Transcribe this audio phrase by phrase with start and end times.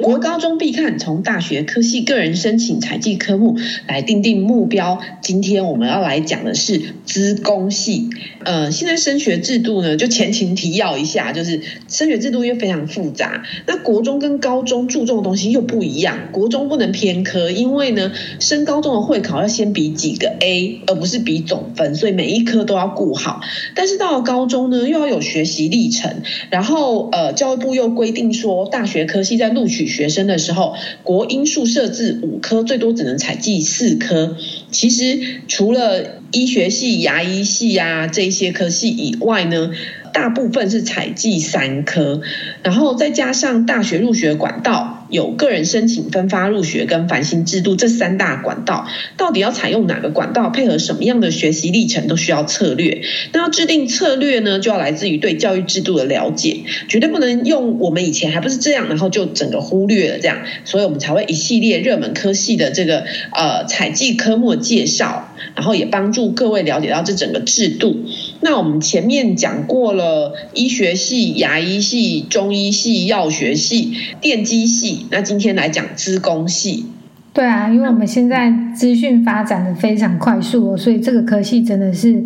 [0.00, 5.00] 国高中必看，从大学科系个人申请采计科目来定定目标。
[5.20, 8.08] 今天我们要来讲的是资工系。
[8.44, 13.42] 呃，现在升学制度呢，就前情提要一下，就是升学制度又非常复杂。
[13.66, 16.28] 那国中跟高中注重的东西又不一样。
[16.32, 23.42] 国中不能偏科，因为呢，升高中的会考要先比几个 A，而不是比总分，所以每一科都要顾好。
[23.74, 26.22] 但是到了高中呢，又要有学习历程。
[26.48, 34.36] 然后呃，教育部又规定说，大学科系在录取学生的时候，国英数设置五科，最多只能采计四科。
[34.70, 39.70] 其实除了医学系、牙医系啊这些科系以外呢，
[40.12, 42.20] 大部分是采计三科，
[42.62, 44.99] 然后再加上大学入学管道。
[45.10, 53.02] 有个人申请分发入学跟繁星制度这三大管道，到底要采用哪个管道，配合什么样的学习历程，都需要策略。
[53.32, 60.38] 那要制定策略呢，就要来自于对教育制度的了解，绝对不能用我们以前还不是这样，然后就整个忽略了这样。
[60.64, 68.04] 所以我们才会一系列热门科系的这个呃采计科目介绍，然后也帮助各位了解到这整个制度。
[68.40, 75.06] 那我们前面讲过了医学系、牙医系、中医系、药学系、电机系。
[75.10, 76.86] 那今天来讲资工系，
[77.32, 82.22] 对啊，因为我们现在资讯发展的非常快速哦，所以这个科系真的是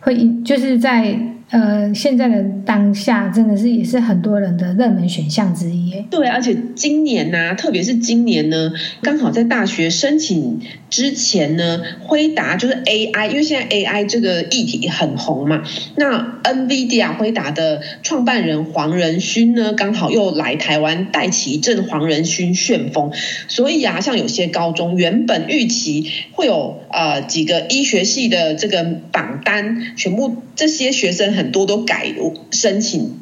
[0.00, 1.18] 会就是在。
[1.50, 6.04] 呃，现在的当下真的是也是很多人的热门选项之一。
[6.10, 15.62] 对，而且今年呢、特别是今年呢，刚好在大学申请之前呢，辉达就是 AI，因为现在 AI 这个议题很红嘛。
[15.96, 23.10] 那 NVIDIA 辉达的创办人黄仁勋呢，刚好又来台湾带起一阵黄仁勋旋风。
[23.48, 31.37] 所以啊，像有些高中原本预期会有呃几个医学系的这个榜单，全部这些学生。
[31.38, 32.12] 很多都改
[32.50, 33.12] 申请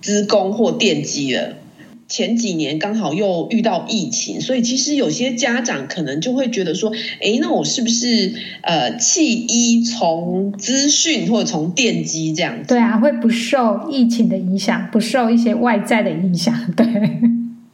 [0.00, 1.56] 资工或电机了。
[2.06, 6.90] 前几年刚好又遇到疫情，所以其实有些家长可能就会觉得说
[7.20, 8.32] ：“诶，那我是不是
[8.62, 16.54] 呃弃医从资讯或者从电机这样子？”对啊，会不受疫情的影响，不受一些外在的影响。
[16.74, 16.86] 对。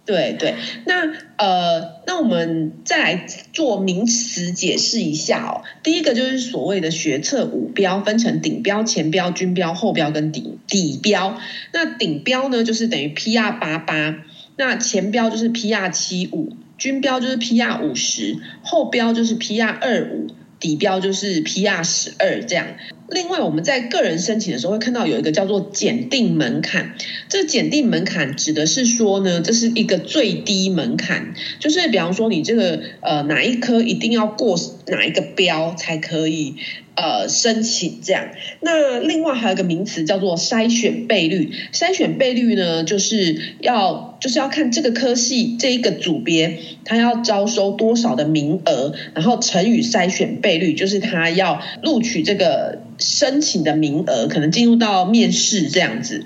[0.06, 0.54] 对对，
[0.84, 5.64] 那呃，那我们再来做名词解释一下哦。
[5.82, 11.38] 第一个就是所谓的学测五标，分成顶标、前标、均标、后标跟底底标。
[11.72, 14.22] 那顶标呢，就是等于 PR 八八，
[14.56, 20.26] 那前标就是 PR 七五，均标就是 PR 五十，后标就是 PR 二五。
[20.64, 22.66] 底标就是 PR 十二这样。
[23.10, 26.94] 另外，我们在个人申请的时候会看到有一个叫做检定门槛。
[27.28, 36.56] 这检定门槛指的是说呢，这是一个最低门槛，就是比方说你这个呃哪一科一定要过哪一个标才可以。
[36.96, 38.28] 呃，申请这样，
[38.60, 41.50] 那另外还有一个名词叫做筛选倍率。
[41.72, 56.24] 筛选倍率呢，就是要就是要看这个科系这一个组别，它要招收多少的名额，然后乘以筛选倍率，就是它要录取这个申请的名额，可能进入到面试这样子。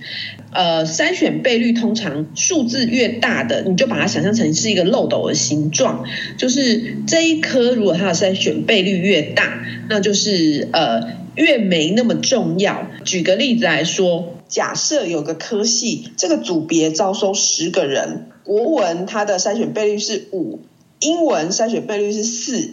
[0.50, 6.04] 呃，筛选倍率通常数字越大的，你就把它想象成是一个漏斗的形状，
[6.38, 11.02] 就是这一科如果它的筛选倍率越大，那就是呃
[11.34, 12.88] 越没那么重要。
[13.04, 20.60] 举个例子来说，假设有个科系，这个组别招收十个人，国文它的筛选倍率是五，
[21.00, 22.70] 英文筛选倍率是四，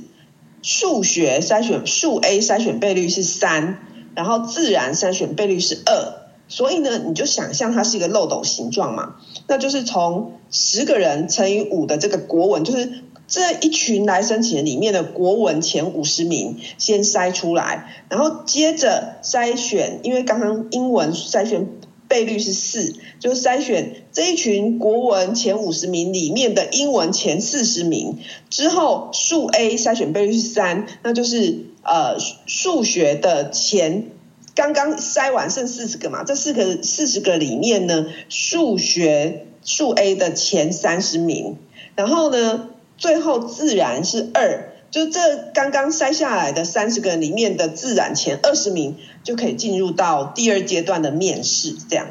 [0.66, 3.78] 数学筛选数 A 筛选倍率是三，
[4.16, 6.26] 然后自然筛选倍率是二。
[6.48, 9.18] 所以呢，你就想象它是一个漏斗形状嘛，
[9.48, 21.68] 那就是从十个人乘以五的这个国文，就是这一群来申请里面的国文前五十名先筛出来，然后接着筛选，因为刚刚英文筛选
[22.08, 34.08] 倍率是四，就是筛选这一群国文前五十名里面的英文前四十名，之后数 A 筛选倍率是三，那就是呃数学的前。
[34.54, 41.58] 刚刚筛完剩四十个嘛，这四个四十个里面呢，数学数 A 的前三十名，
[41.98, 45.20] 然后呢，最后自然是二，就这
[45.54, 52.08] 刚刚筛下来的三十个人里面的自然前二十名就可以进入到第二阶段的面试，这样，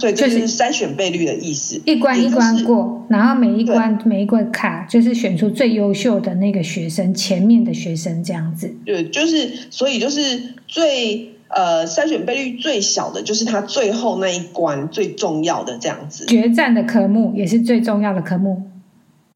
[0.00, 11.30] 所以这是筛选倍率的意思，一关一关过，然后每一关每一关卡就是选出最优秀的那个学生，前面的学生这样子，对，就是所以就是最。
[11.46, 18.60] 呃，筛选倍率最小的就是他最后那一关最重要的这样子，决战的科目也是最重要的科目。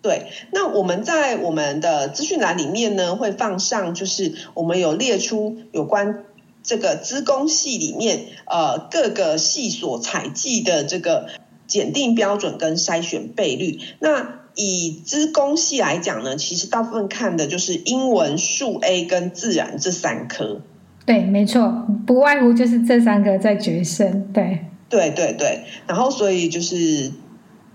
[0.00, 6.24] 对，那我们在我们的资讯栏里面呢，会放上就是我们有列出有关
[6.62, 11.28] 这个资工系里面呃各个系所采集的这个
[11.66, 13.80] 检定标准跟筛选倍率。
[13.98, 20.62] 那以资工系来讲呢，其实大部分看的就是英文、数 A 跟自然这三科。
[21.04, 24.32] 对，没错，不外乎就是这三个在决胜。
[24.32, 25.64] 对，对对对。
[25.86, 27.10] 然后所以就是，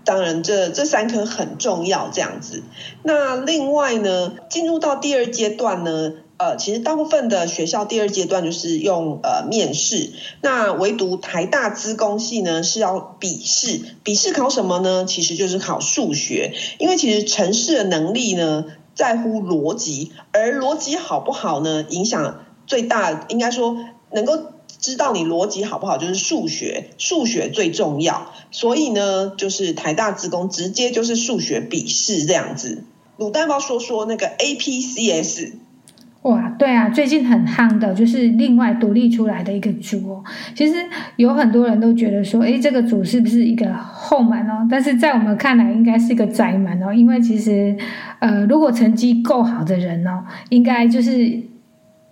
[0.04, 2.62] 当然这这三科很重要，这样子。
[3.02, 6.14] 那另外呢，进入到第二阶段呢。
[6.36, 10.10] 呃，其实大部分的学校第二阶段就是用呃面试，
[10.42, 15.04] 那唯独台大资工系呢是要笔试，笔试考什么呢？
[15.04, 18.64] 其实就是考数学，因为其实程式的能力呢
[18.96, 23.76] 在乎逻辑，而逻辑好不好呢，影响最大，应该说
[24.10, 24.36] 能够
[24.84, 32.84] 知道你逻辑好不好，就是数学，数学最重要，所以呢，就是台大资工直接就是数学笔试这样子。
[33.16, 35.52] 卤蛋包说说那个 APCS。
[36.20, 40.24] 哇，对啊，最近很夯的就是另外独立出来的一个组哦。
[40.54, 40.74] 其实
[41.16, 44.68] 有很多人都觉得说，诶，这个组是不是一个后门哦？
[44.70, 46.92] 但是在我们看来，应该是一个窄门哦。
[46.92, 47.74] 因为其实，
[48.18, 51.40] 呃，如果成绩够好的人哦，应该就是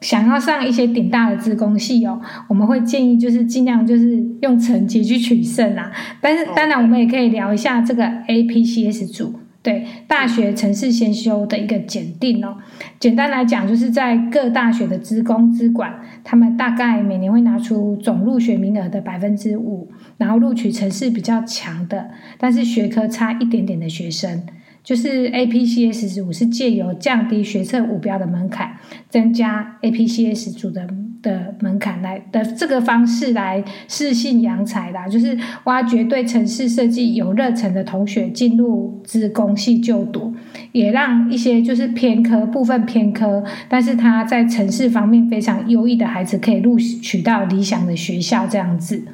[0.02, 5.90] 想要上一些顶大的自工系哦，我们会建议就是尽量就是用成绩去取胜啊。
[6.20, 9.32] 但是当然，我们也可以聊一下这个 APCS 组。
[9.62, 12.56] 对，大学城市先修的一个检定哦，
[12.98, 15.94] 简单来讲，就是在各大学的资工资管，
[16.24, 19.88] 他们大概每年会拿出总入学名额的百分之五，
[20.18, 24.42] 然后录取城市比较强的，但是学科差一点点的学生。
[24.84, 28.76] 就是 APCS 组是借由降低学测五标的门槛，
[29.08, 30.88] 增加 APCS 组的
[31.22, 40.34] 的门槛来的这个方式来适性扬才啦，就是挖掘对城市设计有热忱的同学进入资工系就读，
[40.72, 49.04] 也让一些就是偏科部分偏科，但是他在城市方面非常优异的孩子可以录取到理想的学校这样子。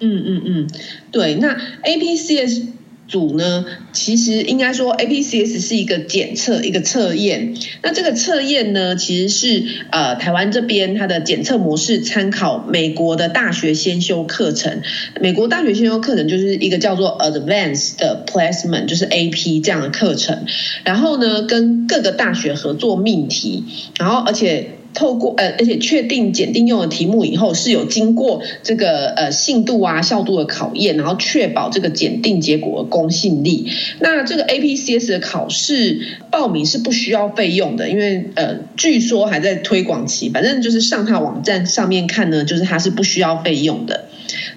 [0.00, 0.68] 嗯嗯嗯，
[1.10, 2.66] 对，那 APCS。
[3.08, 7.54] 组呢，其实应该说 APCS 是一个检测，一个测验。
[7.82, 14.82] 那这个测验呢，其实是呃台湾这边它的检测模式参考美国的大学先修课程。
[15.20, 17.96] 美国大学先修课程就是一个叫做 Advanced
[18.26, 20.44] Placement，就是 AP 这样的课程。
[20.84, 23.64] 然后呢，跟各个大学合作命题，
[23.98, 24.77] 然后而且。
[24.98, 33.70] 透过呃，而且确定检定用的题目以后，是有经过这个呃信度啊、效度的考验，然后确保这个检定结果的公信力。
[34.00, 36.00] 那这个 APCS 的考试
[36.32, 44.06] 报名是不需要费用的，因为呃，据说还在推广期，反正就是上它网站上面看呢，就是它是不需要费用的。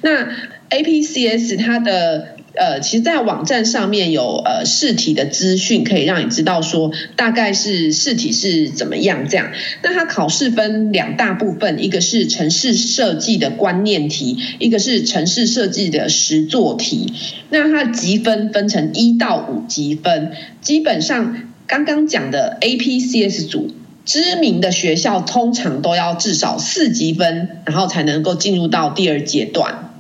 [0.01, 0.27] 那
[0.71, 2.40] APCS 它的。
[2.53, 9.51] 呃，其实，在网站上面有呃试题的资讯，可以让你知道说大概是试题是怎么样这样。
[9.81, 17.13] 那它考试分两大部分，一个是城市设计的观念题，一个是城市设计的实作题。
[17.50, 23.71] 那它的级分分成一到五级分，基本上刚刚讲的 APCS 组，
[24.03, 29.90] 知名的学校通常都要至少四级分，然后才能够进入到第二阶段。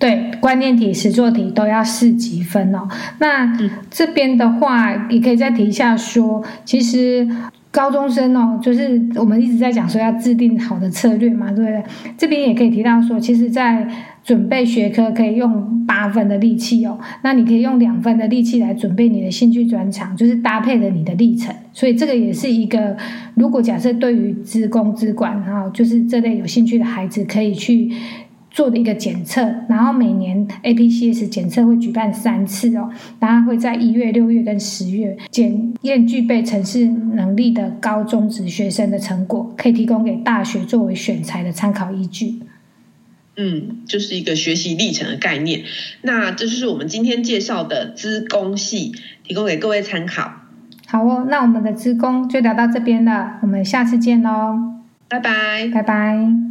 [0.00, 2.88] 对，观念题、实作题都要四级分哦。
[3.18, 3.54] 那
[3.90, 7.28] 这边的话，也可以再提一下说，其实
[7.70, 11.84] 高中生哦，就是我们一直在讲说要制定好的策略嘛，对不对？
[12.16, 13.86] 这边也可以提到说，其实，在
[14.24, 21.54] 准备学科可以用八分的力气哦，那你可以用两分的力气来准备你的兴趣专长，就是搭配了你的历程。
[21.74, 22.96] 所以这个也是一个，
[23.34, 27.92] 如果假设对于资工资管哈，就是这类有兴趣的孩子可以去。
[28.50, 42.40] 做的一个检测，然后每年 APCS 检测会举办三次哦，然后会在一月、六月跟十月检验具备城市能力的高中职学生的成果，可以提供给大学作为选材的参考依据。
[43.36, 45.62] 嗯，就是一个学习历程的概念。
[46.02, 48.92] 那这就是我们今天介绍的资工系，
[49.22, 50.32] 提供给各位参考。
[50.86, 54.58] 好哦，那我们的资工就聊到这边了，我们下次见喽。
[55.08, 56.49] 拜拜，拜拜。